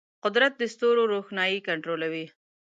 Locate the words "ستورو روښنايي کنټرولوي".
0.73-2.25